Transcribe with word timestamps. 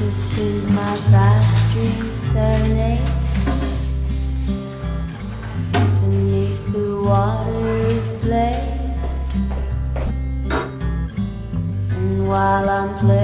This 0.00 0.38
is 0.38 0.64
my 0.72 0.96
five 1.12 1.44
string 1.60 2.08
serenade. 2.32 3.04
Beneath 6.00 6.72
the 6.72 7.02
water 7.04 8.00
play. 8.22 8.56
And 11.96 12.26
while 12.26 12.66
I'm 12.70 12.98
playing 12.98 13.19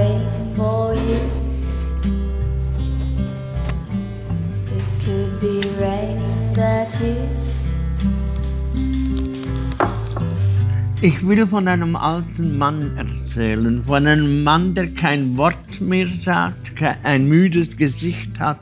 Ich 11.07 11.25
will 11.25 11.47
von 11.47 11.69
einem 11.69 11.95
alten 11.95 12.57
Mann 12.57 12.97
erzählen, 12.97 13.81
von 13.81 14.05
einem 14.05 14.43
Mann, 14.43 14.73
der 14.73 14.87
kein 14.87 15.37
Wort 15.37 15.79
mehr 15.79 16.09
sagt, 16.09 16.73
ein 17.03 17.29
müdes 17.29 17.77
Gesicht 17.77 18.37
hat, 18.39 18.59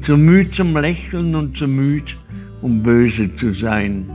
zu 0.00 0.16
müd 0.16 0.54
zum 0.54 0.74
Lächeln 0.74 1.34
und 1.34 1.54
zu 1.54 1.68
müd, 1.68 2.16
um 2.62 2.82
böse 2.82 3.36
zu 3.36 3.52
sein. 3.52 4.06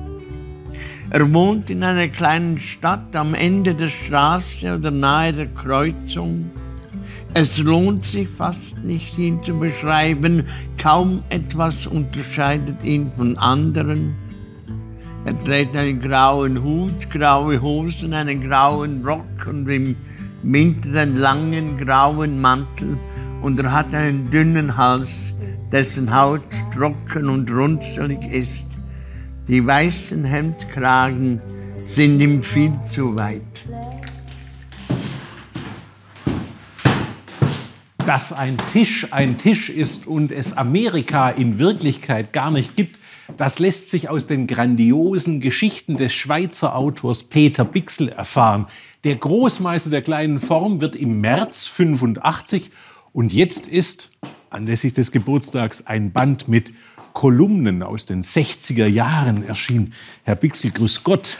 Er 1.11 1.31
wohnt 1.31 1.69
in 1.69 1.83
einer 1.83 2.07
kleinen 2.07 2.57
Stadt 2.57 3.15
am 3.15 3.35
Ende 3.35 3.75
der 3.75 3.91
Straße 3.91 4.77
oder 4.77 4.89
nahe 4.89 5.31
der 5.31 5.49
Kreuzung. 5.49 6.49
Es 7.35 7.59
lohnt 7.59 8.03
sich 8.03 8.27
fast 8.27 8.83
nicht, 8.83 9.19
ihn 9.19 9.43
zu 9.43 9.53
beschreiben, 9.59 10.47
kaum 10.79 11.21
etwas 11.29 11.85
unterscheidet 11.85 12.83
ihn 12.83 13.11
von 13.15 13.37
anderen. 13.37 14.15
Er 15.23 15.43
trägt 15.43 15.75
einen 15.75 16.01
grauen 16.01 16.63
Hut, 16.63 17.09
graue 17.11 17.61
Hosen, 17.61 18.13
einen 18.13 18.41
grauen 18.41 19.05
Rock 19.05 19.47
und 19.47 19.69
im 19.69 19.95
Winter 20.41 21.01
einen 21.01 21.17
langen 21.17 21.77
grauen 21.77 22.41
Mantel 22.41 22.97
und 23.41 23.59
er 23.59 23.71
hat 23.71 23.93
einen 23.93 24.31
dünnen 24.31 24.77
Hals, 24.77 25.35
dessen 25.71 26.15
Haut 26.15 26.41
trocken 26.73 27.29
und 27.29 27.51
runzelig 27.51 28.25
ist. 28.31 28.67
Die 29.47 29.65
weißen 29.65 30.23
Hemdkragen 30.23 31.39
sind 31.85 32.19
ihm 32.19 32.41
viel 32.41 32.73
zu 32.89 33.15
weit. 33.15 33.50
Dass 38.11 38.33
ein 38.33 38.57
Tisch 38.57 39.07
ein 39.11 39.37
Tisch 39.37 39.69
ist 39.69 40.05
und 40.05 40.33
es 40.33 40.57
Amerika 40.57 41.29
in 41.29 41.59
Wirklichkeit 41.59 42.33
gar 42.33 42.51
nicht 42.51 42.75
gibt, 42.75 42.99
das 43.37 43.57
lässt 43.57 43.89
sich 43.89 44.09
aus 44.09 44.27
den 44.27 44.47
grandiosen 44.47 45.39
Geschichten 45.39 45.95
des 45.95 46.11
Schweizer 46.11 46.75
Autors 46.75 47.23
Peter 47.23 47.63
Bixel 47.63 48.09
erfahren. 48.09 48.67
Der 49.05 49.15
Großmeister 49.15 49.89
der 49.91 50.01
kleinen 50.01 50.41
Form 50.41 50.81
wird 50.81 50.97
im 50.97 51.21
März 51.21 51.67
85 51.67 52.71
und 53.13 53.31
jetzt 53.31 53.65
ist 53.65 54.09
anlässlich 54.49 54.91
des 54.91 55.13
Geburtstags 55.13 55.87
ein 55.87 56.11
Band 56.11 56.49
mit 56.49 56.73
Kolumnen 57.13 57.81
aus 57.81 58.05
den 58.05 58.25
60er 58.25 58.87
Jahren 58.87 59.47
erschienen. 59.47 59.93
Herr 60.25 60.35
Bixel, 60.35 60.71
grüß 60.71 61.05
Gott. 61.05 61.37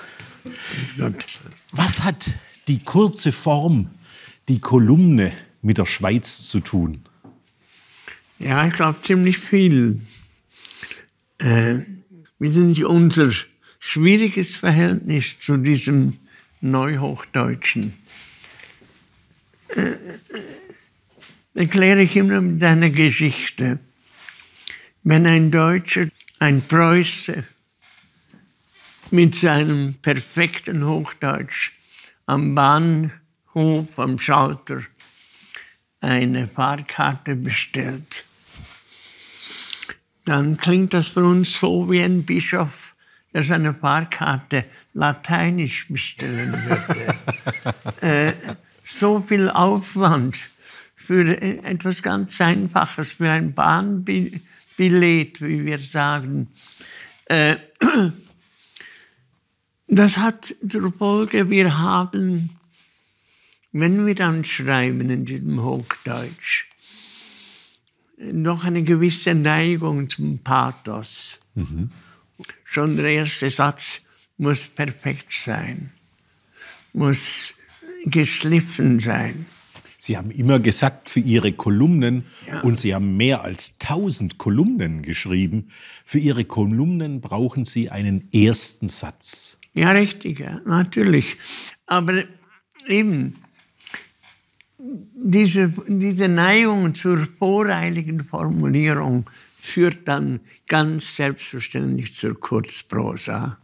Was 1.74 2.06
hat 2.06 2.32
die 2.70 2.80
kurze 2.80 3.34
Form, 3.34 3.90
die 4.48 4.60
Kolumne 4.62 5.34
mit 5.62 5.78
der 5.78 5.86
Schweiz 5.86 6.48
zu 6.48 6.60
tun? 6.60 7.04
Ja, 8.40 8.66
ich 8.68 8.74
glaube 8.74 9.02
ziemlich 9.02 9.38
viel. 9.38 10.02
Äh, 11.38 11.80
wissen 12.40 12.74
Sie, 12.74 12.84
unser 12.84 13.32
schwieriges 13.80 14.58
Verhältnis 14.58 15.40
zu 15.40 15.58
diesem 15.58 16.18
Neuhochdeutschen 16.62 17.94
äh, 19.76 19.98
erkläre 21.54 22.04
ich 22.04 22.16
immer 22.16 22.42
mit 22.42 22.64
einer 22.64 22.90
Geschichte. 22.90 23.80
Wenn 25.04 25.26
ein 25.26 25.52
Deutscher, 25.52 26.08
ein 26.40 26.62
Preuße 26.62 27.44
mit 29.12 29.36
seinem 29.36 29.96
perfekten 30.02 30.86
Hochdeutsch 30.86 31.72
am 32.26 32.56
Bahnhof, 32.56 33.98
am 33.98 34.20
Schalter 34.20 34.82
eine 36.02 36.48
Fahrkarte 36.48 37.36
bestellt, 37.36 38.26
dann 40.26 40.58
klingt 40.58 40.94
das 40.94 41.08
für 41.08 41.24
uns 41.24 41.60
so 41.60 41.90
wie 41.90 42.02
ein 42.02 42.24
Bischof, 42.24 42.96
der 43.34 43.44
seine 43.44 43.74
Fahrkarte 43.74 44.66
lateinisch 44.94 45.88
bestellen 45.88 46.54
würde. 46.54 47.16
äh, 48.02 48.34
so 48.84 49.22
viel 49.22 49.50
Aufwand 49.50 50.38
für 50.96 51.42
etwas 51.42 52.04
ganz 52.04 52.40
Einfaches, 52.42 53.14
für 53.14 53.30
ein 53.30 53.54
Bahnbillett, 53.54 54.42
wie 55.42 55.66
wir 55.66 55.80
sagen. 55.80 56.50
Äh, 57.26 57.56
das 59.88 60.18
hat 60.18 60.56
zur 60.68 60.92
Folge, 60.94 61.50
wir 61.50 61.80
haben, 61.80 62.50
wenn 63.72 64.06
wir 64.06 64.16
dann 64.16 64.44
schreiben 64.46 65.10
in 65.10 65.26
diesem 65.26 65.64
Hochdeutsch, 65.64 66.66
noch 68.18 68.66
eine 68.66 68.84
gewisse 68.84 69.34
Neigung 69.34 70.10
zum 70.10 70.40
Pathos. 70.40 71.40
Mhm. 71.56 71.90
Schon 72.64 72.96
der 72.98 73.06
erste 73.06 73.50
Satz 73.50 74.02
muss 74.38 74.68
perfekt 74.68 75.34
sein, 75.34 75.92
muss 76.94 77.56
geschliffen 78.06 79.00
sein. 79.00 79.46
Sie 79.98 80.18
haben 80.18 80.32
immer 80.32 80.60
gesagt, 80.60 81.12
für 81.12 81.20
Ihre 81.20 81.54
Kolumnen, 81.54 82.26
ja. 82.48 82.62
und 82.62 82.80
Sie 82.80 82.96
haben 82.96 83.18
mehr 83.18 83.44
als 83.44 83.76
1000 83.84 84.40
Kolumnen 84.40 85.04
geschrieben, 85.04 85.70
für 86.06 86.18
Ihre 86.18 86.44
Kolumnen 86.44 87.22
brauchen 87.22 87.66
Sie 87.66 87.92
einen 87.92 88.28
ersten 88.34 88.90
Satz. 88.90 89.60
Ja, 89.76 89.92
richtig, 89.92 90.40
ja, 90.40 90.60
natürlich. 90.66 91.38
Aber 91.86 92.24
eben, 92.88 93.36
diese, 95.14 95.74
diese 95.88 96.28
Neigung 96.28 96.96
zur 96.96 97.20
voreiligen 97.20 98.24
Formulierung 98.24 99.30
führt 99.60 100.08
dann 100.08 100.40
ganz 100.68 101.16
selbstverständlich 101.16 102.14
zur 102.16 102.40
Kurzprosa. 102.40 103.58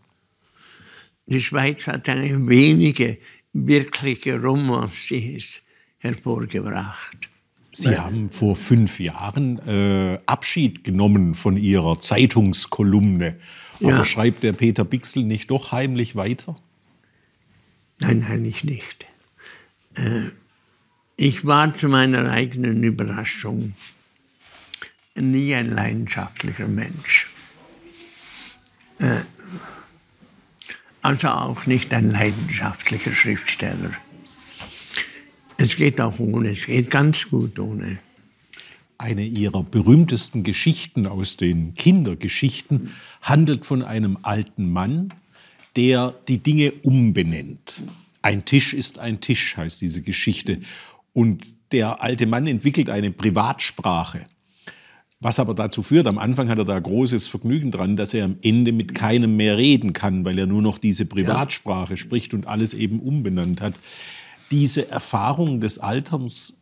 Die 1.26 1.42
Schweiz 1.42 1.88
hat 1.88 2.08
eine 2.08 2.48
wenige 2.48 3.18
wirkliche 3.54 4.40
Romanciers 4.40 5.62
hervorgebracht. 5.98 7.30
Sie 7.72 7.96
haben 7.96 8.32
vor 8.32 8.56
fünf 8.56 9.00
Jahren 9.00 9.60
äh, 9.68 10.20
Abschied 10.26 10.84
genommen 10.84 11.36
von 11.36 11.58
Ihrer 11.58 12.00
Zeitungskolumne. 12.00 13.38
Aber 13.80 13.90
ja. 13.90 14.06
schreibt 14.06 14.42
der 14.42 14.54
Peter 14.54 14.84
Bixel 14.84 15.24
nicht 15.24 15.52
doch 15.52 15.72
heimlich 15.72 16.16
weiter? 16.16 16.56
Nein, 18.00 18.28
heimlich 18.28 18.64
nicht. 18.64 19.06
Äh, 19.96 20.32
ich 21.18 21.46
war 21.46 21.74
zu 21.74 21.90
meiner 21.90 22.32
eigenen 22.32 22.84
Überraschung 22.84 23.74
nie 25.16 25.56
ein 25.56 25.72
leidenschaftlicher 25.72 26.68
Mensch. 26.68 27.28
Äh, 29.00 29.22
also 31.02 31.30
auch 31.30 31.66
nicht 31.66 31.92
ein 31.94 32.12
leidenschaftlicher 32.12 33.14
Schriftsteller. 33.14 33.94
Es 35.58 35.76
geht 35.76 36.00
auch 36.00 36.20
ohne, 36.20 36.50
es 36.50 36.68
geht 36.68 36.92
ganz 36.92 37.30
gut 37.30 37.58
ohne. 37.58 37.98
Eine 39.00 39.24
ihrer 39.24 39.64
berühmtesten 39.64 40.44
Geschichten 40.44 41.08
aus 41.08 41.38
den 41.38 41.74
Kindergeschichten 41.74 42.92
handelt 43.22 43.66
von 43.66 43.82
einem 43.82 44.20
alten 44.22 44.72
Mann, 44.72 45.14
der 45.76 46.14
die 46.28 46.40
Dinge 46.40 46.74
umbenennt. 46.84 47.82
Ein 48.22 48.46
Tisch 48.46 48.74
ist 48.74 49.00
ein 49.00 49.22
Tisch, 49.22 49.58
heißt 49.58 49.82
diese 49.82 50.02
Geschichte. 50.02 50.60
Und 51.18 51.72
der 51.72 52.04
alte 52.04 52.28
Mann 52.28 52.46
entwickelt 52.46 52.92
eine 52.92 53.10
Privatsprache. 53.10 54.28
Was 55.20 55.40
aber 55.40 55.56
dazu 55.56 55.82
führt, 55.82 56.06
am 56.06 56.20
Anfang 56.20 56.48
hat 56.48 56.60
er 56.60 56.64
da 56.64 56.78
großes 56.78 57.26
Vergnügen 57.26 57.72
dran, 57.72 57.96
dass 57.96 58.14
er 58.14 58.24
am 58.26 58.38
Ende 58.44 58.72
mit 58.72 58.94
keinem 58.94 59.36
mehr 59.36 59.58
reden 59.58 59.94
kann, 59.94 60.26
weil 60.26 60.38
er 60.38 60.46
nur 60.46 60.62
noch 60.62 60.78
diese 60.78 61.08
Privatsprache 61.08 61.94
ja. 61.94 61.98
spricht 61.98 62.36
und 62.36 62.46
alles 62.46 62.76
eben 62.76 63.00
umbenannt 63.00 63.62
hat. 63.62 63.74
Diese 64.52 64.92
Erfahrung 64.92 65.60
des 65.60 65.80
Alterns, 65.80 66.62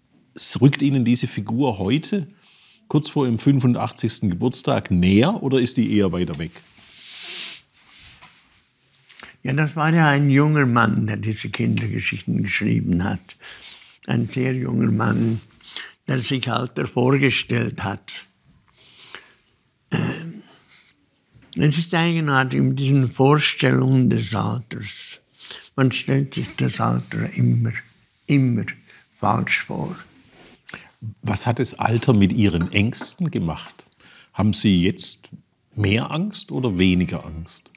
rückt 0.61 0.81
Ihnen 0.81 1.03
diese 1.03 1.27
Figur 1.27 1.77
heute, 1.77 2.25
kurz 2.87 3.09
vor 3.09 3.25
dem 3.25 3.37
85. 3.37 4.29
Geburtstag, 4.29 4.89
näher 4.89 5.43
oder 5.43 5.59
ist 5.59 5.75
die 5.75 5.97
eher 5.97 6.13
weiter 6.13 6.39
weg? 6.39 6.51
Ja, 9.43 9.51
das 9.51 9.75
war 9.75 9.93
ja 9.93 10.07
ein 10.07 10.29
junger 10.29 10.65
Mann, 10.65 11.07
der 11.07 11.17
diese 11.17 11.49
Kindergeschichten 11.49 12.41
geschrieben 12.41 13.03
hat 13.03 13.35
ein 14.07 14.27
sehr 14.27 14.53
junger 14.53 14.91
Mann, 14.91 15.41
der 16.07 16.21
sich 16.21 16.49
Alter 16.49 16.87
vorgestellt 16.87 17.83
hat. 17.83 18.13
Ähm, 19.91 20.43
es 21.57 21.77
ist 21.77 21.93
eigenartig 21.93 22.61
mit 22.61 22.79
diesen 22.79 23.11
Vorstellungen 23.11 24.09
des 24.09 24.35
Alters. 24.35 25.19
Man 25.75 25.91
stellt 25.91 26.33
sich 26.33 26.55
das 26.57 26.79
Alter 26.79 27.29
immer, 27.33 27.71
immer 28.27 28.65
falsch 29.19 29.63
vor. 29.63 29.95
Was 31.21 31.45
hat 31.45 31.59
das 31.59 31.75
Alter 31.75 32.13
mit 32.13 32.33
Ihren 32.33 32.71
Ängsten 32.71 33.31
gemacht? 33.31 33.85
Haben 34.33 34.53
Sie 34.53 34.81
jetzt 34.83 35.29
mehr 35.75 36.11
Angst 36.11 36.51
oder 36.51 36.77
weniger 36.77 37.25
Angst? 37.25 37.71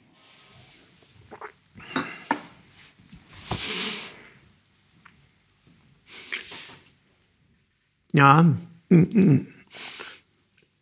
Ja, 8.13 8.43
mm, 8.89 8.97
mm. 8.97 9.47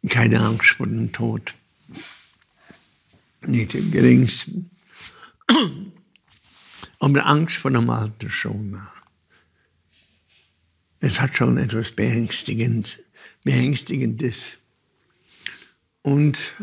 keine 0.09 0.41
Angst 0.41 0.71
vor 0.71 0.87
dem 0.87 1.13
Tod. 1.13 1.55
Nicht 3.47 3.75
im 3.75 3.91
geringsten. 3.91 4.71
Aber 6.99 7.27
Angst 7.27 7.57
vor 7.57 7.71
dem 7.71 7.91
Alter 7.91 8.31
schon. 8.31 8.81
Es 11.01 11.21
hat 11.21 11.37
schon 11.37 11.59
etwas 11.59 11.91
Beängstigend, 11.93 13.01
Beängstigendes. 13.45 14.53
Und 16.03 16.55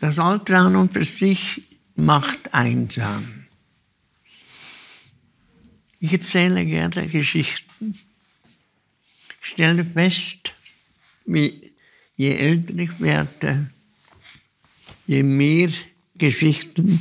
das 0.00 0.18
Alter 0.18 0.58
an 0.58 0.76
und 0.76 0.92
für 0.92 1.04
sich 1.04 1.62
macht 1.94 2.52
einsam. 2.52 3.46
Ich 5.98 6.12
erzähle 6.12 6.66
gerne 6.66 7.08
Geschichten. 7.08 7.94
Ich 9.44 9.50
stelle 9.50 9.84
fest, 9.84 10.54
wie 11.26 11.74
je 12.16 12.34
älter 12.34 12.74
ich 12.78 12.98
werde, 12.98 13.70
je 15.06 15.22
mehr 15.22 15.68
Geschichten 16.16 16.98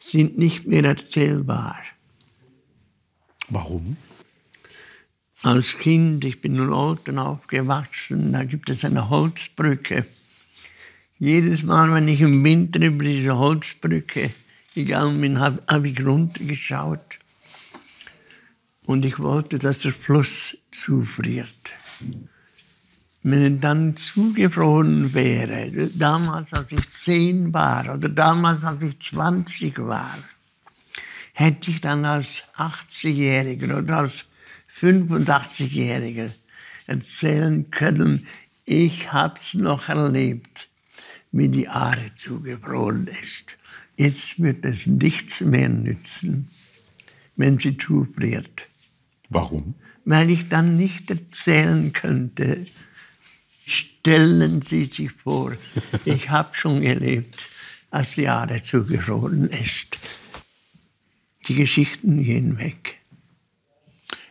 sind 0.00 0.36
nicht 0.36 0.66
mehr 0.66 0.82
erzählbar. 0.82 1.78
Warum? 3.50 3.96
Als 5.42 5.78
Kind, 5.78 6.24
ich 6.24 6.40
bin 6.40 6.56
in 6.56 6.72
Olten 6.72 7.20
aufgewachsen, 7.20 8.32
da 8.32 8.42
gibt 8.42 8.68
es 8.68 8.84
eine 8.84 9.08
Holzbrücke. 9.08 10.06
Jedes 11.20 11.62
Mal, 11.62 11.94
wenn 11.94 12.08
ich 12.08 12.20
im 12.20 12.42
Winter 12.42 12.80
über 12.80 13.04
diese 13.04 13.38
Holzbrücke 13.38 14.32
gegangen 14.74 15.20
bin, 15.20 15.38
habe 15.38 15.62
hab 15.68 15.84
ich 15.84 16.04
runtergeschaut. 16.04 17.19
Und 18.86 19.04
ich 19.04 19.18
wollte, 19.18 19.58
dass 19.58 19.80
der 19.80 19.92
Fluss 19.92 20.58
zufriert. 20.70 21.48
Wenn 23.22 23.42
er 23.42 23.60
dann 23.60 23.96
zugefroren 23.96 25.12
wäre, 25.12 25.70
damals 25.94 26.54
als 26.54 26.72
ich 26.72 26.90
zehn 26.96 27.52
war 27.52 27.94
oder 27.94 28.08
damals 28.08 28.64
als 28.64 28.82
ich 28.82 28.98
20 29.00 29.78
war, 29.78 30.18
hätte 31.34 31.70
ich 31.70 31.80
dann 31.80 32.04
als 32.04 32.44
80-Jähriger 32.56 33.78
oder 33.78 33.98
als 33.98 34.24
85-Jähriger 34.74 36.30
erzählen 36.86 37.70
können, 37.70 38.26
ich 38.64 39.12
hab's 39.12 39.54
noch 39.54 39.88
erlebt, 39.88 40.68
wie 41.32 41.48
die 41.48 41.68
Aare 41.68 42.12
zugefroren 42.16 43.06
ist. 43.06 43.56
Jetzt 43.96 44.40
wird 44.40 44.64
es 44.64 44.86
nichts 44.86 45.40
mehr 45.40 45.68
nützen, 45.68 46.48
wenn 47.36 47.58
sie 47.58 47.76
zufriert. 47.76 48.69
Warum? 49.30 49.74
Weil 50.04 50.30
ich 50.30 50.48
dann 50.48 50.76
nicht 50.76 51.10
erzählen 51.10 51.92
könnte, 51.92 52.66
stellen 53.64 54.60
Sie 54.62 54.84
sich 54.84 55.12
vor, 55.12 55.52
ich 56.04 56.30
habe 56.30 56.50
schon 56.52 56.80
gelebt, 56.82 57.48
als 57.90 58.14
die 58.16 58.28
Aare 58.28 58.62
zugefroren 58.62 59.48
ist. 59.48 59.98
Die 61.48 61.54
Geschichten 61.54 62.22
gehen 62.22 62.58
weg. 62.58 62.98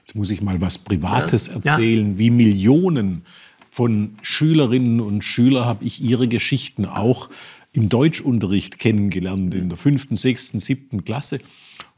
Jetzt 0.06 0.16
muss 0.16 0.32
ich 0.32 0.42
mal 0.42 0.60
was 0.62 0.78
Privates 0.78 1.48
Ja. 1.48 1.54
erzählen. 1.56 2.18
Wie 2.18 2.30
Millionen 2.30 3.24
von 3.70 4.18
Schülerinnen 4.22 5.00
und 5.02 5.24
Schülern 5.24 5.66
habe 5.66 5.86
ich 5.86 6.02
ihre 6.02 6.28
Geschichten 6.28 6.86
auch 6.86 7.30
im 7.74 7.88
Deutschunterricht 7.90 8.80
kennengelernt, 8.80 9.54
in 9.54 9.70
der 9.70 9.78
fünften, 9.78 10.16
sechsten, 10.16 10.60
siebten 10.60 11.06
Klasse. 11.06 11.40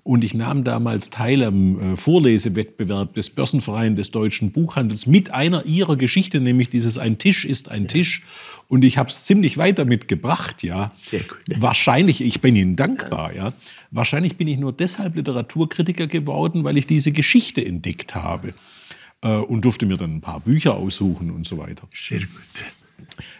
Und 0.03 0.24
ich 0.24 0.33
nahm 0.33 0.63
damals 0.63 1.12
teil 1.12 1.44
am 1.44 1.94
äh, 1.94 1.98
Vorlesewettbewerb 1.98 3.13
des 3.13 3.30
Börsenvereins 3.30 3.98
des 3.98 4.09
deutschen 4.09 4.51
Buchhandels 4.51 5.06
mit 5.06 5.31
einer 5.31 5.65
ihrer 5.68 5.95
Geschichte, 5.95 6.39
nämlich 6.39 6.69
dieses 6.71 6.98
Ein 6.98 7.19
Tisch 7.19 7.45
ist 7.45 7.69
ein 7.69 7.88
Tisch. 7.88 8.24
Und 8.68 8.83
ich 8.83 8.98
habe 8.98 9.09
es 9.09 9.25
ziemlich 9.25 9.57
weit 9.57 9.77
damit 9.77 10.07
gebracht, 10.07 10.63
ja. 10.63 10.89
Sehr 11.03 11.19
gut. 11.19 11.39
Wahrscheinlich, 11.57 12.21
ich 12.21 12.42
bin 12.42 12.56
Ihnen 12.56 12.75
dankbar, 12.75 13.36
ja. 13.36 13.53
Wahrscheinlich 13.92 14.38
bin 14.38 14.48
ich 14.48 14.57
nur 14.57 14.74
deshalb 14.74 15.15
Literaturkritiker 15.15 16.07
geworden, 16.07 16.63
weil 16.63 16.77
ich 16.77 16.88
diese 16.88 17.12
Geschichte 17.12 17.63
entdeckt 17.63 18.15
habe. 18.15 18.56
Äh, 19.21 19.36
und 19.36 19.65
durfte 19.65 19.86
mir 19.86 19.97
dann 19.97 20.15
ein 20.15 20.21
paar 20.21 20.39
Bücher 20.39 20.77
aussuchen 20.77 21.30
und 21.30 21.45
so 21.45 21.59
weiter. 21.59 21.88
Sehr 21.94 22.19
gut. 22.19 22.27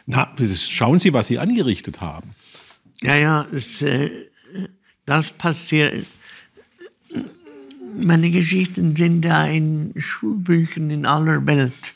Na, 0.06 0.32
schauen 0.56 1.00
Sie, 1.00 1.14
was 1.14 1.28
Sie 1.28 1.40
angerichtet 1.40 2.02
haben. 2.02 2.36
Ja, 3.02 3.16
ja, 3.16 3.48
das, 3.52 3.82
äh, 3.82 4.12
das 5.06 5.32
passiert. 5.32 6.06
Meine 8.04 8.32
Geschichten 8.32 8.96
sind 8.96 9.22
da 9.22 9.46
in 9.46 9.94
Schulbüchern 9.96 10.90
in 10.90 11.06
aller 11.06 11.46
Welt. 11.46 11.94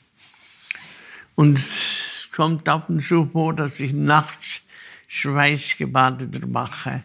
Und 1.34 1.58
es 1.58 2.30
kommt 2.32 2.70
ab 2.70 2.90
und 2.90 3.04
zu 3.04 3.26
vor, 3.26 3.56
dass 3.56 3.80
ich 3.80 3.92
nachts 3.92 4.62
Schweißgebadeter 5.08 6.46
mache 6.46 7.04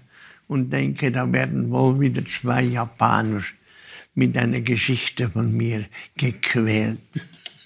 und 0.49 0.71
denke, 0.71 1.11
da 1.11 1.33
werden 1.33 1.71
wohl 1.71 1.99
wieder 2.01 2.25
zwei 2.27 2.63
Japaner 2.63 3.43
mit 4.15 4.37
einer 4.37 4.61
Geschichte 4.61 5.31
von 5.31 5.57
mir 5.57 5.87
gequält. 6.17 7.01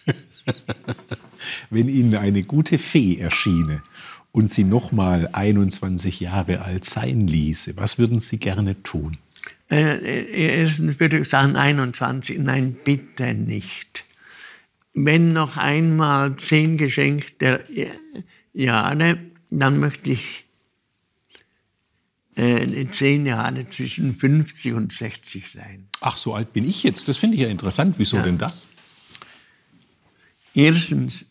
Wenn 1.70 1.88
Ihnen 1.88 2.14
eine 2.14 2.44
gute 2.44 2.78
Fee 2.78 3.18
erschiene 3.18 3.82
und 4.30 4.50
Sie 4.50 4.64
noch 4.64 4.92
mal 4.92 5.28
21 5.32 6.20
Jahre 6.20 6.62
alt 6.62 6.84
sein 6.84 7.26
ließe, 7.26 7.76
was 7.76 7.98
würden 7.98 8.20
Sie 8.20 8.36
gerne 8.36 8.80
tun? 8.84 9.16
Äh, 9.70 10.60
erstens 10.60 11.00
würde 11.00 11.20
ich 11.20 11.28
sagen 11.28 11.56
21, 11.56 12.38
nein, 12.38 12.76
bitte 12.84 13.34
nicht. 13.34 14.04
Wenn 14.92 15.32
noch 15.32 15.56
einmal 15.56 16.36
zehn 16.36 16.76
geschenkte 16.76 17.64
Jahre, 18.52 19.18
dann 19.50 19.80
möchte 19.80 20.12
ich 20.12 20.44
äh, 22.36 22.86
zehn 22.90 23.26
Jahre 23.26 23.68
zwischen 23.68 24.14
50 24.14 24.74
und 24.74 24.92
60 24.92 25.50
sein. 25.50 25.88
Ach, 26.00 26.16
so 26.16 26.34
alt 26.34 26.52
bin 26.52 26.68
ich 26.68 26.82
jetzt. 26.82 27.08
Das 27.08 27.16
finde 27.16 27.36
ich 27.36 27.42
ja 27.42 27.48
interessant. 27.48 27.94
Wieso 27.98 28.20
denn 28.20 28.38
das? 28.38 28.68
Erstens, 30.54 31.24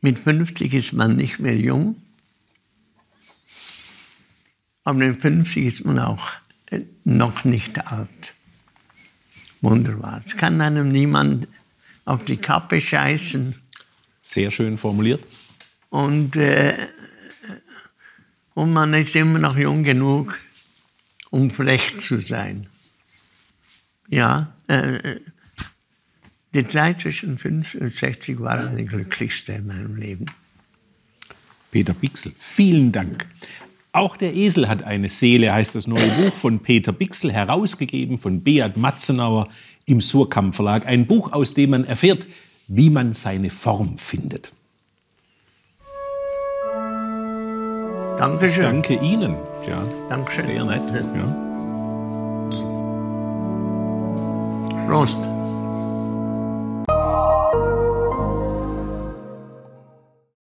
mit 0.00 0.18
50 0.18 0.74
ist 0.74 0.92
man 0.92 1.16
nicht 1.16 1.38
mehr 1.38 1.56
jung, 1.56 1.96
aber 4.84 4.98
mit 4.98 5.20
50 5.20 5.64
ist 5.64 5.84
man 5.84 5.98
auch 5.98 6.26
äh, 6.26 6.43
noch 7.04 7.44
nicht 7.44 7.86
alt. 7.86 8.34
Wunderbar. 9.60 10.22
Es 10.24 10.36
kann 10.36 10.60
einem 10.60 10.88
niemand 10.88 11.48
auf 12.04 12.24
die 12.24 12.36
Kappe 12.36 12.80
scheißen. 12.80 13.54
Sehr 14.20 14.50
schön 14.50 14.78
formuliert. 14.78 15.24
Und, 15.90 16.36
äh, 16.36 16.74
und 18.54 18.72
man 18.72 18.94
ist 18.94 19.14
immer 19.16 19.38
noch 19.38 19.56
jung 19.56 19.84
genug, 19.84 20.38
um 21.30 21.50
frech 21.50 21.98
zu 21.98 22.20
sein. 22.20 22.66
Ja, 24.08 24.52
äh, 24.66 25.20
die 26.52 26.68
Zeit 26.68 27.00
zwischen 27.00 27.38
50 27.38 27.80
und 27.80 27.94
60 27.94 28.40
war 28.40 28.58
eine 28.58 28.84
glücklichste 28.84 29.52
in 29.52 29.66
meinem 29.66 29.96
Leben. 29.96 30.26
Peter 31.70 31.94
Bixel, 31.94 32.32
vielen 32.36 32.92
Dank. 32.92 33.26
Auch 33.94 34.16
der 34.16 34.34
Esel 34.34 34.68
hat 34.68 34.82
eine 34.82 35.08
Seele, 35.08 35.54
heißt 35.54 35.76
das 35.76 35.86
neue 35.86 36.08
Buch 36.08 36.32
von 36.32 36.58
Peter 36.58 36.90
Bixel, 36.92 37.30
herausgegeben 37.30 38.18
von 38.18 38.40
Beat 38.40 38.76
Matzenauer 38.76 39.46
im 39.86 40.00
Surkamp 40.00 40.56
Verlag. 40.56 40.84
Ein 40.84 41.06
Buch, 41.06 41.30
aus 41.32 41.54
dem 41.54 41.70
man 41.70 41.84
erfährt, 41.84 42.26
wie 42.66 42.90
man 42.90 43.14
seine 43.14 43.50
Form 43.50 43.96
findet. 43.96 44.52
Dankeschön. 48.18 48.64
Danke 48.64 48.94
Ihnen. 48.94 49.36
Ja, 49.68 49.86
Dankeschön. 50.08 50.46
sehr 50.46 50.64
nett. 50.64 50.82
Ja. 51.14 51.24
Prost. 54.88 55.20